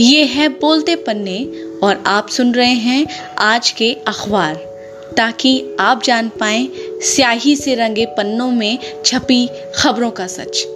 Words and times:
ये 0.00 0.24
है 0.24 0.48
बोलते 0.48 0.96
पन्ने 0.96 1.50
और 1.82 2.04
आप 2.06 2.28
सुन 2.28 2.54
रहे 2.54 2.72
हैं 2.72 3.06
आज 3.38 3.70
के 3.70 3.92
अखबार। 3.92 4.54
ताकि 5.16 5.76
आप 5.80 6.02
जान 6.02 6.28
पाए, 6.28 6.68
स्याही 7.00 7.56
से 7.56 7.74
रंगे 7.74 8.06
पन्नों 8.06 8.50
में 8.50 8.78
छपी 9.04 9.48
खबरों 9.76 10.10
का 10.10 10.26
सच। 10.26 10.66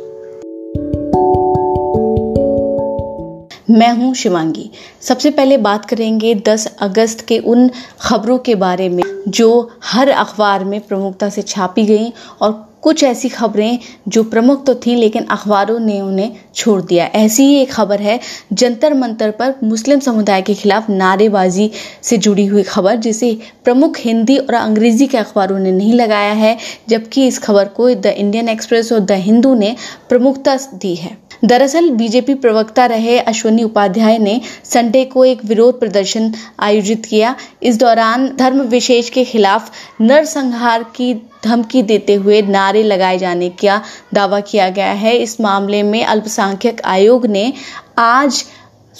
मैं 3.70 3.92
हूँ 3.92 4.14
शिवांगी। 4.14 4.70
सबसे 5.00 5.30
पहले 5.30 5.56
बात 5.56 5.84
करेंगे 5.84 6.34
10 6.34 6.76
अगस्त 6.80 7.20
के 7.20 7.38
उन 7.38 7.70
खबरों 8.00 8.38
के 8.38 8.54
बारे 8.54 8.88
में, 8.88 9.04
जो 9.28 9.70
हर 9.84 10.08
अखबार 10.08 10.64
में 10.64 10.80
प्रमुखता 10.80 11.28
से 11.28 11.42
छापी 11.42 11.82
गई 11.82 12.12
और 12.40 12.69
कुछ 12.82 13.02
ऐसी 13.04 13.28
खबरें 13.28 13.78
जो 14.08 14.22
प्रमुख 14.24 14.64
तो 14.66 14.74
थीं, 14.74 14.96
लेकिन 14.96 15.24
अखबारों 15.24 15.78
ने 15.78 16.00
उन्हें 16.00 16.36
छोड़ 16.54 16.80
दिया। 16.82 17.06
ऐसी 17.06 17.42
ही 17.42 17.54
एक 17.54 17.72
खबर 17.72 18.00
है, 18.00 18.18
जंतर 18.52 18.94
मंतर 18.94 19.30
पर 19.30 19.54
मुस्लिम 19.64 20.00
समुदाय 20.00 20.42
के 20.42 20.54
खिलाफ 20.54 20.90
नारेबाजी 20.90 21.70
से 22.02 22.16
जुड़ी 22.16 22.46
हुई 22.46 22.62
खबर, 22.62 22.96
जिसे 22.96 23.36
प्रमुख 23.64 23.98
हिंदी 23.98 24.36
और 24.36 24.54
अंग्रेज़ी 24.54 25.06
के 25.06 25.18
अखबारों 25.18 25.58
ने 25.58 25.72
नहीं 25.72 25.92
लगाया 25.92 26.32
है, 26.32 26.56
जबकि 26.88 27.26
इस 27.26 27.38
खबर 27.38 27.64
को 27.64 27.94
द 27.94 28.06
इंडियन 28.06 28.48
एक्सप्रेस 28.48 28.92
और 28.92 29.00
द 29.00 29.12
हिंदू 29.12 29.54
ने 29.54 29.76
प्रमुखता 30.08 30.56
दी 30.56 30.94
है। 30.94 31.29
दरअसल, 31.44 31.90
बीजेपी 31.90 32.34
प्रवक्ता 32.34 32.86
रहे 32.86 33.18
अश्वनी 33.18 33.62
उपाध्याय 33.62 34.18
ने 34.18 34.40
संडे 34.64 35.04
को 35.04 35.24
एक 35.24 35.44
विरोध 35.44 35.80
प्रदर्शन 35.80 36.34
आयोजित 36.58 37.06
किया। 37.06 37.36
इस 37.62 37.78
दौरान 37.78 38.36
धर्म 38.36 38.60
विशेष 38.60 39.10
के 39.10 39.24
खिलाफ 39.24 39.72
नरसंहार 40.00 40.82
की 40.82 41.14
धमकी 41.44 41.82
देते 41.82 42.14
हुए 42.14 42.42
नारे 42.42 42.82
लगाए 42.82 43.18
जाने 43.18 43.48
का 43.48 43.82
दावा 44.14 44.40
किया 44.40 44.68
गया 44.68 44.92
है। 44.92 45.16
इस 45.16 45.40
मामले 45.40 45.82
में 45.82 46.04
अल्पसंख्यक 46.04 46.82
आयोग 46.84 47.26
ने 47.26 47.52
आज 47.98 48.44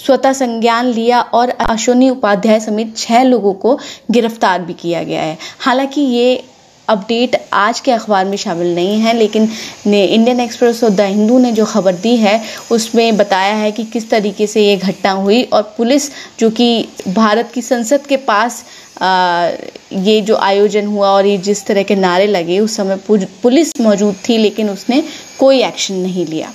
स्वतः 0.05 0.33
संज्ञान 0.33 0.85
लिया 0.85 1.21
और 1.21 1.49
अश्वनी 1.49 2.09
उपाध्याय 2.09 2.59
समेत 2.59 2.97
छह 2.97 3.23
लोगों 3.23 3.53
को 3.53 3.79
गिरफ़्तार 4.11 4.61
भी 4.61 4.73
किया 4.73 5.03
गया 5.03 5.21
है। 5.21 5.37
हालाँकि 5.59 6.01
ये 6.01 6.43
अपडेट 6.91 7.35
आज 7.53 7.79
के 7.79 7.91
अखबार 7.91 8.25
में 8.25 8.35
शामिल 8.37 8.73
नहीं 8.75 8.99
है 9.01 9.13
लेकिन 9.17 9.47
इंडियन 9.87 10.39
एक्सप्रेस 10.39 10.83
और 10.83 10.89
द 10.89 11.01
हिंदू 11.01 11.39
ने 11.39 11.51
जो 11.51 11.65
खबर 11.65 11.95
दी 11.95 12.15
है 12.17 12.41
उसमें 12.71 13.17
बताया 13.17 13.55
है 13.55 13.71
कि 13.71 13.83
किस 13.93 14.09
तरीके 14.09 14.47
से 14.47 14.65
ये 14.67 14.75
घटना 14.77 15.11
हुई 15.11 15.41
और 15.43 15.61
पुलिस 15.77 16.09
जो 16.39 16.49
कि 16.49 16.69
भारत 17.07 17.51
की 17.53 17.61
संसद 17.61 18.05
के 18.05 18.17
पास 18.29 18.63
आ, 19.01 19.49
ये 19.91 20.19
जो 20.21 20.35
आयोजन 20.35 20.85
हुआ 20.85 21.09
और 21.09 21.25
ये 21.25 21.37
जिस 21.37 21.65
तरह 21.65 21.83
के 21.83 21.95
नारे 21.95 22.27
लगे 22.27 22.59
उस 22.59 22.75
समय 22.75 22.99
पुलिस 23.43 23.71
मौजूद 23.81 24.15
थी 24.29 24.37
लेकिन 24.37 24.69
उसने 24.69 25.03
कोई 25.39 25.63
एक्शन 25.63 25.93
नहीं 25.93 26.25
लिया। 26.25 26.51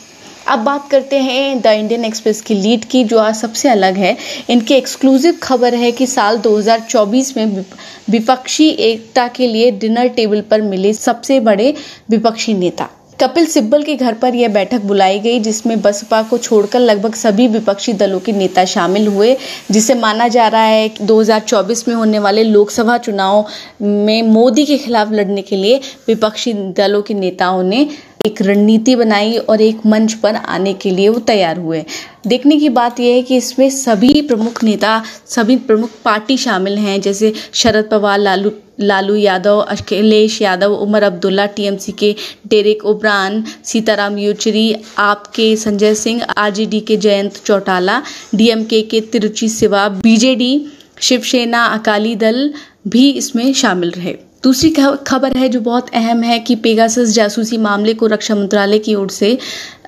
अब 0.49 0.59
बात 0.59 0.89
करते 0.91 1.19
हैं 1.19 1.61
द 1.61 1.67
इंडियन 1.67 2.05
एक्सप्रेस 2.05 2.41
की 2.41 2.55
लीड 2.55 2.85
की, 2.85 3.03
जो 3.05 3.19
आज 3.19 3.35
सबसे 3.35 3.69
अलग 3.69 3.97
है। 3.97 4.17
इनकी 4.51 4.75
एक्सक्लूसिव 4.75 5.39
खबर 5.43 5.75
है 5.75 5.91
कि 5.93 6.07
साल 6.07 6.39
2024 6.39 7.37
में 7.37 7.65
विपक्षी 8.11 8.69
एकता 8.69 9.27
के 9.29 9.47
लिए 9.47 9.71
डिनर 9.71 10.09
टेबल 10.09 10.41
पर 10.41 10.63
मिले 10.63 10.93
सबसे 10.93 11.41
बड़े 11.41 11.75
विपक्षी 12.11 12.55
नेता। 12.55 12.89
कपिल 13.21 13.47
सिब्बल 13.47 13.83
के 13.83 13.95
घर 13.95 14.15
पर 14.15 14.35
यह 14.35 14.49
बैठक 14.49 14.81
बुलाई 14.83 15.19
गई, 15.21 15.39
जिसमें 15.41 15.81
बसपा 15.83 16.23
को 16.23 16.39
छोड़कर 16.39 16.81
लगभग 16.81 17.15
सभी 17.15 17.47
विपक्षी 17.49 17.93
दलों 17.93 18.21
के 18.21 18.33
नेता 18.33 18.65
शामिल 18.65 19.07
हुए, 19.07 19.37
जिसे 19.71 19.95
माना 19.95 20.29
जा 20.29 20.49
रहा 20.49 20.63
है 20.63 20.89
कि 20.89 21.05
2024 21.05 21.87
में 21.89 21.95
होने 21.95 22.19
वाले 22.19 22.45
लोकसभा 22.45 22.99
चुनाव 22.99 23.47
में 23.83 24.23
मोदी 24.23 24.65
के 24.67 24.79
खिलाफ 24.79 25.13
लड़ने 25.13 25.43
के 25.43 25.57
लिए 25.57 25.81
विपक्षी 26.09 26.53
दलों 26.53 27.03
के 27.03 27.15
नेताओं 27.15 27.63
ने 27.63 27.89
एक 28.27 28.43
रणनीति 28.43 28.97
बनाई 28.97 29.37
और 29.39 29.61
एक 29.61 29.87
मंच 29.87 30.13
पर 30.13 30.35
आने 30.35 30.75
के 30.75 30.91
लिए 30.91 31.09
वो 31.09 31.19
तैयार 31.19 31.59
हुए। 31.59 31.85
देखने 32.27 32.57
की 32.57 32.69
बात 32.69 33.01
यह 33.01 33.15
है 33.15 33.23
कि 33.23 33.37
इसमें 33.37 33.69
सभी 33.71 34.23
प्रमुख 34.23 34.63
नेता, 34.65 35.03
सभी 35.27 35.57
प्रमुख 35.57 35.91
पार्टी 36.05 36.37
शामिल 36.37 36.79
हैं, 36.79 37.01
जैसे 37.01 37.33
शरद 37.55 37.89
पवार, 37.91 38.19
लालू 38.19 38.51
लालू 38.81 39.15
यादव, 39.17 39.59
अखिलेश 39.59 40.41
यादव, 40.43 40.73
उमर 40.75 41.03
अब्दुल्ला, 41.03 41.47
टीएमसी 41.47 41.93
के 41.93 42.15
डेरिक 42.47 42.85
ओब्रान, 42.85 43.43
सीताराम 43.65 44.19
येचुरी, 44.19 44.75
आपके 44.99 45.57
संजय 45.57 45.95
सिंह, 45.95 46.23
आरजेडी 46.23 46.81
के 46.81 46.97
जयंत 46.97 47.41
चौटाला, 47.45 48.03
डीएमके 48.35 48.83
के 48.83 49.01
तिरुचि 49.01 49.49
सिवा 49.49 49.89
बीजेडी, 49.89 50.67
शिवसेना, 51.01 51.65
अकाली 51.65 52.15
दल 52.17 52.53
भी 52.89 53.11
इसमें 53.11 53.53
शामिल 53.55 53.91
रहे। 53.91 54.26
दूसरी 54.47 54.71
खबर 55.07 55.37
है 55.37 55.49
जो 55.49 55.61
बहुत 55.61 55.89
अहम 55.95 56.23
है 56.23 56.39
कि 56.39 56.55
पेगासस 56.55 57.13
जासूसी 57.13 57.57
मामले 57.57 57.95
को 57.95 58.07
रक्षा 58.07 58.35
मंत्रालय 58.35 58.79
की 58.79 58.95
ओर 58.95 59.09
से 59.11 59.39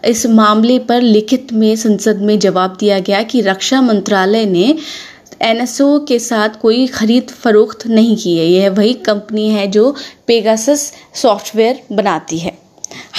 इस 0.05 0.27
मामले 0.27 0.79
पर 0.79 1.01
लिखित 1.01 1.53
में, 1.53 1.77
संसद 1.77 2.23
में 2.23 2.39
जवाब 2.39 2.77
दिया 2.81 2.99
गया 2.99 3.23
कि 3.23 3.41
रक्षा 3.41 3.81
मंत्रालय 3.81 4.47
ने 4.47 4.75
एनएसओ 5.43 5.99
के 5.99 6.19
साथ 6.19 6.61
कोई 6.63 6.87
खरीद 6.87 7.31
फरोख्त 7.31 7.87
नहीं 7.87 8.17
की 8.17 8.37
है। 8.39 8.47
यह 8.47 8.71
वही 8.71 8.93
कंपनी 8.93 9.49
है 9.49 9.67
जो 9.67 9.95
पेगासस 10.27 10.93
सॉफ्टवेयर 11.15 11.83
बनाती 11.93 12.39
है। 12.39 12.59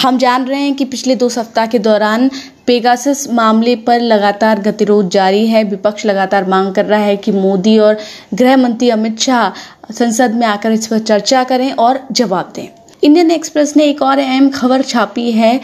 हम 0.01 0.17
जान 0.17 0.45
रहे 0.45 0.59
हैं 0.59 0.75
कि 0.75 0.85
पिछले 0.85 1.15
दो 1.15 1.29
सप्ताह 1.29 1.65
के 1.65 1.79
दौरान 1.79 2.29
पेगासस 2.69 3.25
मामले 3.29 3.75
पर 3.75 3.99
लगातार 3.99 4.59
गतिरोध 4.59 5.09
जारी 5.09 5.45
है। 5.47 5.63
विपक्ष 5.63 6.05
लगातार 6.05 6.45
मांग 6.45 6.73
कर 6.73 6.85
रहा 6.85 6.99
है 6.99 7.15
कि 7.17 7.31
मोदी 7.31 7.77
और 7.77 7.97
गृह 8.33 8.57
मंत्री 8.57 8.89
अमित 8.89 9.19
शाह 9.19 9.93
संसद 9.93 10.35
में 10.35 10.45
आकर 10.47 10.71
इस 10.71 10.87
पर 10.87 10.99
चर्चा 10.99 11.43
करें 11.43 11.71
और 11.71 11.99
जवाब 12.11 12.51
दें। 12.55 12.67
इंडियन 13.03 13.31
एक्सप्रेस 13.31 13.75
ने 13.77 13.85
एक 13.85 14.01
और 14.01 14.19
अहम 14.19 14.49
खबर 14.49 14.81
छापी 14.81 15.31
है। 15.31 15.59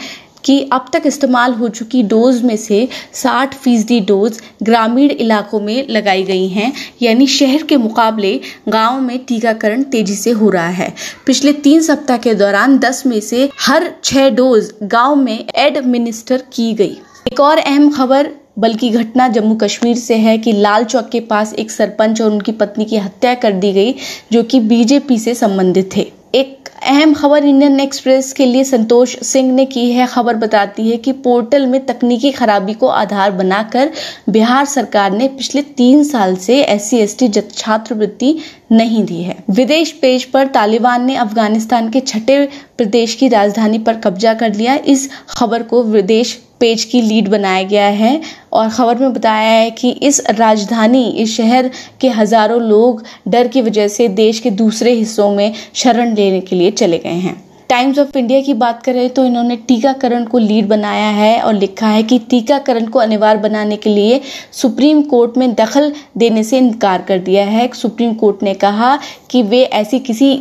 कि 0.46 0.60
अब 0.72 0.90
तक 0.92 1.02
इस्तेमाल 1.06 1.52
हो 1.52 1.68
चुकी 1.68 2.02
डोज 2.02 2.42
में 2.42 2.56
से 2.56 2.88
60 3.14 3.54
फ़ीसदी 3.54 4.00
डोज 4.00 4.40
ग्रामीण 4.62 5.10
इलाकों 5.10 5.60
में 5.60 5.86
लगाई 5.88 6.22
गई 6.22 6.46
हैं, 6.48 6.72
यानी 7.02 7.26
शहर 7.26 7.62
के 7.62 7.76
मुकाबले 7.76 8.40
गाँव 8.68 9.00
में 9.00 9.18
टीकाकरण 9.18 9.82
तेज़ी 9.82 10.14
से 10.14 10.30
हो 10.30 10.50
रहा 10.50 10.68
है। 10.68 10.92
पिछले 11.26 11.52
तीन 11.52 11.82
सप्ताह 11.82 12.16
के 12.16 12.34
दौरान 12.34 12.78
10 12.78 13.02
में 13.06 13.20
से 13.20 13.48
हर 13.60 13.90
छह 14.04 14.28
डोज 14.30 14.72
गाँव 14.82 15.14
में 15.16 15.44
एडमिनिस्टर 15.56 16.42
की 16.52 16.72
गई। 16.74 16.96
एक 17.26 17.40
और 17.40 17.58
अहम 17.58 17.90
खबर, 17.90 18.30
बल्कि 18.58 18.88
घटना 18.90 19.26
जम्मू 19.28 19.54
कश्मीर 19.54 19.96
से 19.96 20.14
है 20.14 20.36
कि 20.38 20.52
लाल 20.52 20.84
चौक 20.84 21.08
के 21.08 21.20
पास 21.20 21.52
एक 21.54 21.70
सरपंच 21.70 22.20
और 22.20 22.30
उनकी 22.30 22.52
पत्नी 22.52 22.84
की 22.84 22.96
हत्या 22.96 23.34
कर 23.34 23.52
दी 23.52 23.72
गई, 23.72 23.94
जो 24.32 24.42
कि 24.42 24.60
बीजेपी 24.60 25.18
से 25.18 25.34
संबंधित 25.34 25.90
थे। 25.96 26.06
एक 26.34 26.68
अहम 26.82 27.12
खबर 27.14 27.44
इंडियन 27.44 27.80
एक्सप्रेस 27.80 28.32
के 28.32 28.46
लिए 28.46 28.64
संतोष 28.64 29.16
सिंह 29.18 29.52
ने 29.52 29.64
की 29.66 29.90
है 29.92 30.06
खबर, 30.06 30.34
बताती 30.34 30.88
है 30.90 30.96
कि 30.96 31.12
पोर्टल 31.12 31.66
में 31.66 31.84
तकनीकी 31.86 32.32
खराबी 32.32 32.74
को 32.74 32.86
आधार 32.86 33.30
बनाकर 33.30 33.90
बिहार 34.28 34.64
सरकार 34.64 35.10
ने 35.12 35.28
पिछले 35.28 35.62
तीन 35.62 36.04
साल 36.04 36.36
से 36.36 36.60
एस 36.62 36.90
सी 36.90 37.28
छात्रवृत्ति 37.28 38.36
नहीं 38.72 39.04
दी 39.04 39.22
है। 39.22 39.36
विदेश 39.50 39.92
पेज 39.92 40.24
पर 40.24 40.46
तालिबान 40.46 41.04
ने 41.04 41.16
अफ़गानिस्तान 41.16 41.90
के 41.90 42.00
छठे 42.00 42.44
प्रदेश 42.78 43.14
की 43.14 43.28
राजधानी 43.28 43.78
पर 43.78 43.96
कब्जा 43.96 44.34
कर 44.34 44.54
लिया। 44.54 44.74
इस 44.76 45.08
खबर 45.28 45.62
को 45.62 45.82
विदेश 45.82 46.40
पेज 46.60 46.84
की 46.84 47.00
लीड 47.00 47.28
बनाया 47.28 47.62
गया 47.62 47.86
है 47.86 48.20
और 48.52 48.68
खबर 48.68 48.98
में 48.98 49.12
बताया 49.12 49.50
है 49.50 49.70
कि 49.70 49.90
इस 49.90 50.22
राजधानी, 50.30 51.08
इस 51.08 51.36
शहर 51.36 51.70
के 52.00 52.08
हज़ारों 52.08 52.60
लोग 52.62 53.02
डर 53.28 53.48
की 53.48 53.62
वजह 53.62 53.88
से 53.88 54.08
देश 54.08 54.40
के 54.40 54.50
दूसरे 54.50 54.92
हिस्सों 54.92 55.34
में 55.34 55.52
शरण 55.74 56.14
लेने 56.14 56.40
के 56.40 56.56
लिए 56.56 56.70
चले 56.70 56.98
गए 56.98 57.10
हैं। 57.10 57.45
टाइम्स 57.68 57.98
ऑफ़ 57.98 58.16
इंडिया 58.18 58.40
की 58.40 58.54
बात 58.54 58.82
करें 58.82 59.08
तो 59.10 59.24
इन्होंने 59.24 59.56
टीकाकरण 59.68 60.24
को 60.24 60.38
लीड 60.38 60.66
बनाया 60.68 61.08
है 61.10 61.40
और 61.40 61.54
लिखा 61.54 61.86
है 61.86 62.02
कि 62.02 62.18
टीकाकरण 62.30 62.86
को 62.86 62.98
अनिवार्य 62.98 63.40
बनाने 63.40 63.76
के 63.76 63.90
लिए 63.90 64.20
सुप्रीम 64.52 65.02
कोर्ट 65.02 65.36
में 65.38 65.54
दखल 65.54 65.92
देने 66.16 66.44
से 66.44 66.58
इनकार 66.58 67.02
कर 67.02 67.18
दिया 67.18 67.44
है। 67.44 67.68
सुप्रीम 67.74 68.14
कोर्ट 68.14 68.42
ने 68.42 68.54
कहा 68.54 68.98
कि 69.30 69.42
वे 69.42 69.62
ऐसी 69.62 69.98
किसी 70.00 70.32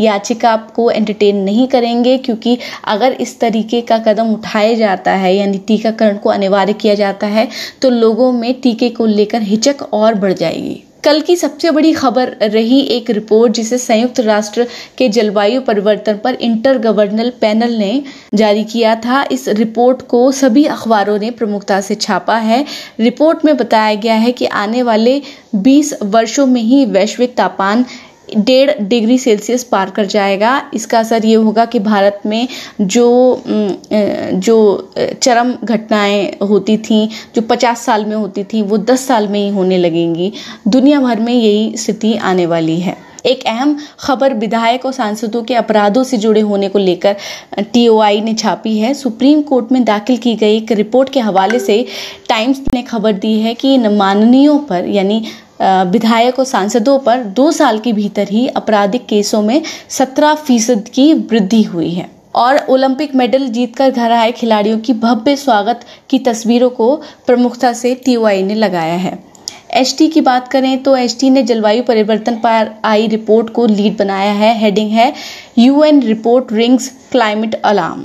याचिका 0.00 0.56
को 0.76 0.90
एंटरटेन 0.90 1.36
नहीं 1.36 1.66
करेंगे 1.68 2.16
क्योंकि 2.18 2.58
अगर 2.84 3.12
इस 3.12 3.38
तरीके 3.40 3.80
का 3.80 3.98
कदम 3.98 4.32
उठाया 4.34 4.74
जाता 4.74 5.12
है, 5.12 5.36
यानी 5.36 5.58
टीकाकरण 5.58 6.16
को 6.16 6.30
अनिवार्य 6.30 6.72
किया 6.72 6.94
जाता 6.94 7.26
है 7.26 7.48
तो 7.82 7.90
लोगों 7.90 8.32
में 8.32 8.52
टीके 8.60 8.88
को 8.90 9.06
लेकर 9.06 9.42
हिचक 9.42 9.82
और 9.92 10.14
बढ़ 10.14 10.32
जाएगी। 10.32 10.82
कल 11.04 11.20
की 11.20 11.34
सबसे 11.36 11.70
बड़ी 11.70 11.92
खबर 11.92 12.28
रही 12.42 12.80
एक 12.90 13.10
रिपोर्ट 13.10 13.52
जिसे 13.52 13.78
संयुक्त 13.78 14.20
राष्ट्र 14.20 14.66
के 14.98 15.08
जलवायु 15.08 15.60
परिवर्तन 15.60 16.18
पर 16.24 16.34
इंटर 16.34 16.78
गवर्नल 16.78 17.30
पैनल 17.40 17.72
ने 17.72 18.02
जारी 18.34 18.64
किया 18.64 18.94
था। 18.96 19.22
इस 19.32 19.48
रिपोर्ट 19.48 20.02
को 20.02 20.32
सभी 20.32 20.64
अखबारों 20.64 21.18
ने 21.18 21.30
प्रमुखता 21.30 21.80
से 21.80 21.94
छापा 21.94 22.36
है। 22.36 22.64
रिपोर्ट 23.00 23.44
में 23.44 23.56
बताया 23.56 23.94
गया 23.94 24.14
है 24.14 24.32
कि 24.32 24.46
आने 24.46 24.82
वाले 24.82 25.20
20 25.54 25.92
वर्षों 26.02 26.46
में 26.46 26.62
ही 26.62 26.84
वैश्विक 26.86 27.36
तापमान 27.36 27.84
डेढ़ 28.28 28.70
डिग्री 28.80 29.18
सेल्सियस 29.18 29.64
पार 29.64 29.90
कर 29.90 30.06
जाएगा। 30.06 30.60
इसका 30.74 30.98
असर 30.98 31.24
ये 31.26 31.34
होगा 31.34 31.64
कि 31.64 31.78
भारत 31.78 32.20
में 32.26 32.48
जो 32.80 33.42
जो 33.46 34.92
चरम 35.22 35.54
घटनाएँ 35.64 36.36
होती 36.42 36.76
थी, 36.78 37.08
जो 37.34 37.42
50 37.42 37.84
साल 37.84 38.04
में 38.04 38.16
होती 38.16 38.44
थी, 38.44 38.62
वो 38.62 38.78
10 38.78 39.06
साल 39.06 39.28
में 39.28 39.40
ही 39.40 39.48
होने 39.48 39.78
लगेंगी। 39.78 40.32
दुनिया 40.68 41.00
भर 41.00 41.20
में 41.20 41.34
यही 41.34 41.76
स्थिति 41.76 42.14
आने 42.14 42.46
वाली 42.46 42.78
है। 42.80 42.96
एक 43.26 43.44
अहम 43.46 43.76
खबर 44.00 44.34
विधायक 44.34 44.84
और 44.86 44.92
सांसदों 44.92 45.42
के 45.42 45.54
अपराधों 45.54 46.02
से 46.04 46.16
जुड़े 46.16 46.40
होने 46.40 46.68
को 46.68 46.78
लेकर 46.78 47.16
टीओआई 47.72 48.20
ने 48.20 48.34
छापी 48.34 48.76
है। 48.78 48.92
सुप्रीम 48.94 49.40
कोर्ट 49.42 49.72
में 49.72 49.82
दाखिल 49.84 50.16
की 50.16 50.34
गई 50.34 50.56
एक 50.56 50.72
रिपोर्ट 50.72 51.08
के 51.08 51.20
हवाले 51.20 51.58
से 51.58 51.84
टाइम्स 52.28 52.60
ने 52.74 52.82
खबर 52.82 53.12
दी 53.14 53.38
है 53.40 53.54
कि 53.54 53.74
इन 53.74 53.88
माननीयों 53.96 54.58
पर, 54.58 54.88
यानी 54.88 55.22
विधायक 55.60 56.38
और 56.38 56.44
सांसदों 56.44 56.98
पर 56.98 57.22
दो 57.34 57.50
साल 57.52 57.78
के 57.78 57.92
भीतर 57.92 58.28
ही 58.30 58.46
आपराधिक 58.48 59.06
केसों 59.06 59.42
में 59.42 59.62
सत्रह 59.90 60.34
फ़ीसद 60.36 60.88
की 60.88 61.12
वृद्धि 61.14 61.62
हुई 61.62 61.90
है। 61.90 62.08
और 62.34 62.58
ओलंपिक 62.70 63.14
मेडल 63.14 63.46
जीतकर 63.48 63.90
घर 63.90 64.12
आए 64.12 64.32
खिलाड़ियों 64.32 64.78
की 64.78 64.92
भव्य 64.94 65.36
स्वागत 65.36 65.84
की 66.10 66.18
तस्वीरों 66.18 66.70
को 66.70 66.94
प्रमुखता 67.26 67.72
से 67.72 67.94
टीओआई 67.94 68.42
ने 68.42 68.54
लगाया 68.54 68.94
है। 68.94 69.18
एच 69.72 69.96
की 70.14 70.20
बात 70.20 70.48
करें 70.48 70.82
तो 70.82 70.96
एच 70.96 71.24
ने 71.24 71.42
जलवायु 71.42 71.82
परिवर्तन 71.82 72.34
पर 72.36 72.70
आई 72.84 73.06
रिपोर्ट 73.06 73.50
को 73.50 73.66
लीड 73.66 73.96
बनाया 73.98 74.32
है। 74.32 74.52
हेडिंग 74.58 74.90
है 74.90 75.12
UN 75.58 76.02
report 76.02 76.52
rings 76.52 76.88
climate 77.12 77.54
alarm. 77.54 78.04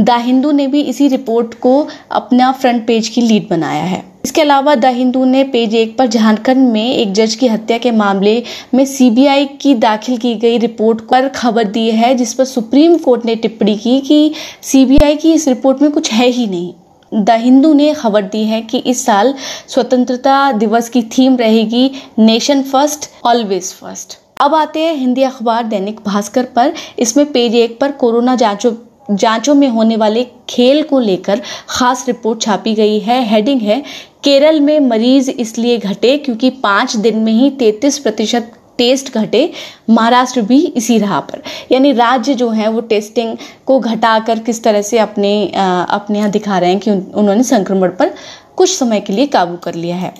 The 0.00 0.10
Hindu 0.20 0.50
ने 0.52 0.66
भी 0.66 0.80
इसी 0.82 1.08
रिपोर्ट 1.08 1.54
को 1.54 1.76
अपना 2.12 2.50
फ्रंट 2.52 2.86
पेज 2.86 3.08
की 3.08 3.20
लीड 3.20 3.48
बनाया 3.50 3.84
है। 3.84 4.02
इसके 4.24 4.40
अलावा 4.40 4.74
द 4.74 4.84
हिंदू 4.86 5.24
ने 5.24 5.42
पेज 5.44 5.74
एक 5.74 5.96
पर 5.96 6.06
झारखंड 6.06 6.68
में 6.72 6.94
एक 6.94 7.12
जज 7.12 7.34
की 7.34 7.48
हत्या 7.48 7.78
के 7.78 7.90
मामले 7.90 8.42
में 8.74 8.84
सीबीआई 8.86 9.44
की 9.60 9.74
दाखिल 9.74 10.16
की 10.16 10.34
गई 10.34 10.58
रिपोर्ट 10.58 11.00
पर 11.00 11.28
खबर 11.28 11.64
दी 11.64 11.90
है, 11.90 12.14
जिस 12.14 12.32
पर 12.34 12.44
सुप्रीम 12.44 12.96
कोर्ट 12.98 13.24
ने 13.26 13.34
टिप्पणी 13.36 13.76
की 13.78 14.00
कि 14.00 14.32
सीबीआई 14.62 15.16
की 15.16 15.32
इस 15.32 15.46
रिपोर्ट 15.48 15.82
में 15.82 15.90
कुछ 15.90 16.12
है 16.12 16.28
ही 16.28 16.46
नहीं। 16.46 16.72
द 17.12 17.30
हिंदू 17.30 17.72
ने 17.72 17.92
खबर 17.94 18.22
दी 18.24 18.44
है 18.44 18.60
कि 18.62 18.78
इस 18.78 19.04
साल 19.06 19.34
स्वतंत्रता 19.68 20.50
दिवस 20.52 20.88
की 20.88 21.02
थीम 21.10 21.36
रहेगी 21.36 21.90
नेशन 22.18 22.62
फ़र्स्ट, 22.62 23.10
ऑलवेज 23.24 23.72
फ़र्स्ट। 23.72 24.18
अब 24.40 24.54
आते 24.54 24.80
हैं 24.80 24.94
हिंदी 24.94 25.22
अखबार 25.22 25.64
दैनिक 25.64 26.00
भास्कर 26.06 26.44
पर। 26.56 26.72
इसमें 26.98 27.30
पेज 27.32 27.54
एक 27.54 27.78
पर 27.80 27.92
कोरोना 27.92 28.36
जांचों 28.36 28.72
जांचों 29.10 29.54
में 29.54 29.68
होने 29.68 29.96
वाले 29.96 30.24
खेल 30.48 30.82
को 30.82 30.98
लेकर 31.00 31.40
खास 31.68 32.04
रिपोर्ट 32.06 32.40
छापी 32.42 32.74
गई 32.74 32.98
है। 32.98 33.22
हेडिंग 33.28 33.60
है, 33.60 33.82
केरल 34.24 34.60
में 34.60 34.78
मरीज़ 34.80 35.30
इसलिए 35.30 35.78
घटे 35.78 36.16
क्योंकि 36.18 36.50
पाँच 36.52 36.96
दिन 36.96 37.18
में 37.18 37.32
ही 37.32 37.50
तैतीस 37.52 37.98
प्रतिशत 37.98 38.52
टेस्ट 38.78 39.12
घटे, 39.14 39.50
महाराष्ट्र 39.90 40.42
भी 40.42 40.58
इसी 40.66 40.98
राह 40.98 41.18
पर। 41.20 41.42
यानी 41.72 41.92
राज्य 41.92 42.34
जो 42.34 42.48
है, 42.50 42.68
वो 42.68 42.80
टेस्टिंग 42.82 43.36
को 43.66 43.78
घटाकर 43.80 44.38
किस 44.38 44.62
तरह 44.64 44.82
से 44.82 44.98
अपने 44.98 45.34
अपने 45.46 46.18
यहाँ 46.18 46.30
दिखा 46.30 46.58
रहे 46.58 46.70
हैं 46.70 46.78
कि 46.78 46.90
उन्होंने 46.90 47.42
संक्रमण 47.42 47.90
पर 47.90 48.14
कुछ 48.56 48.70
समय 48.70 49.00
के 49.00 49.12
लिए 49.12 49.26
काबू 49.26 49.56
कर 49.56 49.74
लिया 49.74 49.96
है। 49.96 50.12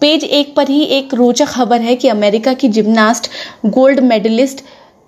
पेज 0.00 0.24
एक 0.24 0.54
पर 0.56 0.68
ही 0.68 0.82
एक 0.84 1.14
रोचक 1.14 1.46
खबर 1.46 1.80
है 1.80 1.94
कि 1.96 2.08
अमेरिका 2.08 2.52
की 2.52 2.68
gymnast 2.68 3.30
gold 3.66 4.00
medalist 4.00 4.62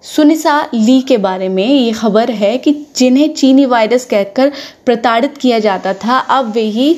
Sunisa 0.04 0.60
Lee 0.74 1.00
के 1.00 1.16
बारे 1.18 1.48
में 1.48 1.66
ये 1.66 1.92
खबर 1.92 2.30
है 2.32 2.56
कि 2.58 2.72
जिन्हें 2.96 3.32
चीनी 3.34 3.64
वायरस 3.66 4.04
कहकर 4.04 4.52
प्रताड़ित 4.86 5.36
किया 5.36 5.58
जाता 5.58 5.92
था, 5.94 6.18
अब 6.18 6.52
वे 6.52 6.62
ही 6.62 6.96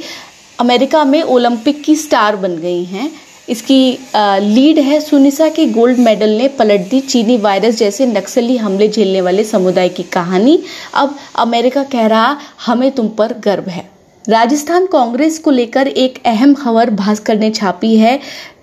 अमेरिका 0.58 1.04
में 1.04 1.22
ओलंपिक 1.22 1.82
की 1.84 1.94
स्टार 1.96 2.36
बन 2.36 2.56
गई 2.56 2.84
हैं। 2.84 3.10
इसकी 3.48 3.98
लीड 4.16 4.78
है 4.78 5.00
सुनिसा 5.00 5.48
के 5.48 5.66
गोल्ड 5.66 5.98
मेडल 5.98 6.30
ने 6.30 6.48
पलट 6.48 6.88
दी 6.90 7.00
चीनी 7.00 7.36
वायरस 7.36 7.76
जैसे 7.76 8.06
नक्सली 8.06 8.56
हमले 8.56 8.88
झेलने 8.88 9.20
वाले 9.20 9.44
समुदाय 9.44 9.88
की 9.88 10.02
कहानी। 10.02 10.58
अब 10.94 11.16
अमेरिका 11.36 11.82
कह 11.84 12.06
रहा, 12.06 12.36
हमें 12.66 12.90
तुम 12.90 13.08
पर 13.08 13.34
गर्व 13.44 13.68
है। 13.68 13.88
राजस्थान 14.24 14.86
कांग्रेस 14.86 15.38
को 15.38 15.50
लेकर 15.50 15.88
एक 15.88 16.18
अहम 16.26 16.54
खबर 16.54 16.90
भास्कर 16.92 17.38
ने 17.38 17.50
छापी 17.50 17.96
है। 17.96 18.18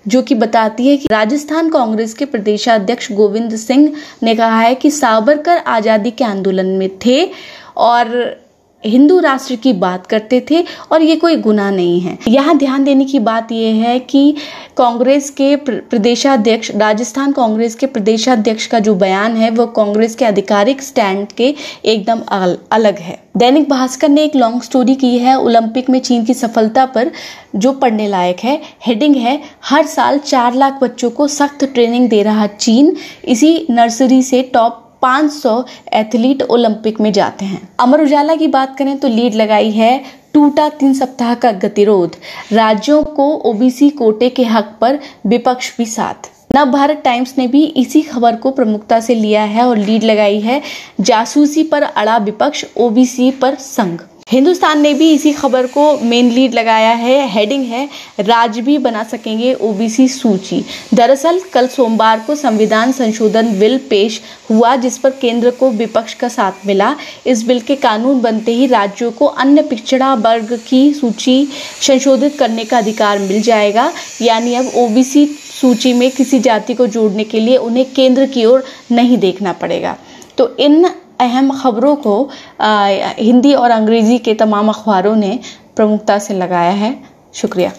जो 0.08 0.22
कि 0.22 0.34
बताती 0.34 0.86
है 0.88 0.96
कि 0.96 1.08
राजस्थान 1.10 1.70
कांग्रेस 1.70 2.14
के 2.14 2.24
प्रदेशाध्यक्ष 2.24 3.10
गोविंद 3.12 3.56
सिंह 3.56 3.92
ने 4.22 4.34
कहा 4.34 4.60
है 4.60 4.74
कि 4.74 4.90
सावरकर 4.90 5.58
आज़ादी 5.58 6.10
के 6.10 6.24
आंदोलन 6.24 6.66
में 6.66 6.88
थे 7.06 7.30
और 7.76 8.14
हिंदू 8.84 9.18
राष्ट्र 9.20 9.56
की 9.56 9.72
बात 9.74 10.06
करते 10.06 10.44
थे 10.50 10.62
और 10.92 11.02
ये 11.02 11.16
कोई 11.16 11.36
गुनाह 11.36 11.70
नहीं 11.70 12.00
है। 12.00 12.18
यहाँ 12.28 12.56
ध्यान 12.58 12.84
देने 12.84 13.04
की 13.04 13.18
बात 13.20 13.52
यह 13.52 13.82
है 13.84 13.98
कि 14.00 14.34
कांग्रेस 14.76 15.30
के 15.30 15.54
प्रदेशाध्यक्ष, 15.56 16.70
राजस्थान 16.70 17.32
कांग्रेस 17.32 17.74
के 17.74 17.86
प्रदेशाध्यक्ष 17.86 18.66
का 18.66 18.78
जो 18.78 18.94
बयान 18.94 19.36
है, 19.36 19.50
वो 19.50 19.66
कांग्रेस 19.66 20.14
के 20.14 20.24
आधिकारिक 20.24 20.82
स्टैंड 20.82 21.26
के 21.32 21.54
एकदम 21.84 22.20
अलग 22.72 22.98
है। 22.98 23.22
दैनिक 23.36 23.68
भास्कर 23.70 24.08
ने 24.08 24.24
एक 24.24 24.36
लॉन्ग 24.36 24.62
स्टोरी 24.62 24.94
की 24.94 25.16
है 25.18 25.38
ओलंपिक 25.38 25.90
में 25.90 25.98
चीन 26.00 26.24
की 26.24 26.34
सफलता 26.34 26.84
पर 26.86 27.10
जो 27.56 27.72
पढ़ने 27.72 28.06
लायक 28.08 28.40
है। 28.40 28.60
हेडिंग 28.86 29.16
है, 29.16 29.40
हर 29.64 29.86
साल 29.86 30.18
चार 30.18 30.54
लाख 30.54 30.78
बच्चों 30.82 31.10
को 31.10 31.28
सख्त 31.28 31.64
ट्रेनिंग 31.64 32.08
दे 32.08 32.22
रहा 32.22 32.46
चीन। 32.46 32.96
इसी 33.24 33.66
नर्सरी 33.70 34.22
से 34.22 34.42
टॉप 34.54 34.80
500 35.04 35.64
एथलीट 35.92 36.42
ओलंपिक 36.42 37.00
में 37.00 37.12
जाते 37.12 37.44
हैं। 37.44 37.68
अमर 37.80 38.02
उजाला 38.02 38.34
की 38.34 38.46
बात 38.48 38.76
करें 38.78 38.96
तो 38.98 39.08
लीड 39.08 39.34
लगाई 39.34 39.70
है 39.70 39.98
टूटा 40.34 40.68
तीन 40.68 40.94
सप्ताह 40.94 41.34
का 41.34 41.50
गतिरोध। 41.52 42.16
राज्यों 42.52 43.02
को 43.04 43.32
ओबीसी 43.50 43.90
कोटे 43.90 44.28
के 44.28 44.44
हक 44.44 44.76
पर 44.80 44.98
विपक्ष 45.26 45.76
भी 45.78 45.86
साथ। 45.86 46.30
नव 46.56 46.70
भारत 46.70 47.00
टाइम्स 47.04 47.34
ने 47.38 47.46
भी 47.46 47.64
इसी 47.76 48.02
खबर 48.02 48.36
को 48.36 48.50
प्रमुखता 48.50 48.98
से 49.00 49.14
लिया 49.14 49.42
है 49.44 49.66
और 49.66 49.78
लीड 49.78 50.04
लगाई 50.04 50.40
है 50.40 50.60
जासूसी 51.00 51.62
पर 51.62 51.82
अड़ा 51.82 52.16
विपक्ष, 52.16 52.64
ओबीसी 52.76 53.30
पर 53.32 53.54
संघ। 53.54 53.98
हिंदुस्तान 54.28 54.80
ने 54.80 54.94
भी 54.94 55.12
इसी 55.12 55.32
खबर 55.32 55.66
को 55.66 55.98
मेन 55.98 56.30
लीड 56.30 56.54
लगाया 56.54 56.90
है 56.90 57.28
हेडिंग 57.28 57.64
है 57.64 57.88
राज्य 58.20 58.60
भी 58.60 58.78
बना 58.78 59.04
सकेंगे 59.04 59.54
ओबीसी 59.54 60.08
सूची. 60.08 60.64
दरअसल, 60.94 61.40
कल 61.52 61.66
सोमवार 61.66 62.24
को 62.26 62.34
संविधान 62.34 62.92
संशोधन 62.92 63.58
बिल 63.58 63.80
पेश 63.90 64.20
हुआ, 64.50 64.76
जिस 64.76 64.98
पर 64.98 65.10
केंद्र 65.10 65.50
को 65.50 65.70
विपक्ष 65.70 66.14
का 66.14 66.28
साथ 66.28 66.52
मिला। 66.66 66.96
इस 67.26 67.42
बिल 67.42 67.60
के 67.60 67.76
कानून 67.76 68.20
बनते 68.20 68.52
ही 68.52 68.66
राज्यों 68.66 69.12
को 69.12 69.26
अन्य 69.26 69.62
पिछड़ा 69.62 70.14
वर्ग 70.14 70.60
की 70.68 70.92
सूची 70.92 71.48
संशोधित 71.82 72.38
करने 72.38 72.64
का 72.64 72.78
अधिकार 72.78 73.18
मिल 73.18 73.42
जाएगा। 73.42 73.92
यानी 74.22 74.54
अब 74.54 74.70
ओबीसी 74.76 75.26
सूची 75.60 75.92
में 75.92 76.10
किसी 76.10 76.40
जाति 76.40 76.74
को 76.74 76.86
जोड़ने 76.86 77.24
के 77.24 77.40
लिए 77.40 77.56
उन्हें 77.56 77.86
केंद्र 77.96 78.26
की 78.26 78.44
ओर 78.44 78.64
नहीं 78.92 79.18
देखना 79.18 79.52
पड़ेगा। 79.52 79.96
तो 80.38 80.56
इन 80.56 80.90
अहम 81.20 81.50
खबरों 81.60 81.96
को 81.96 82.30
हिंदी 83.22 83.54
और 83.54 83.70
अंग्रेज़ी 83.70 84.18
के 84.18 84.34
तमाम 84.34 84.68
अखबारों 84.68 85.16
ने 85.16 85.38
प्रमुखता 85.76 86.18
से 86.18 86.34
लगाया 86.34 86.72
है। 86.72 86.96
शुक्रिया। 87.34 87.70